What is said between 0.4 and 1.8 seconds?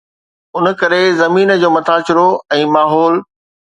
ان ڪري زمين جو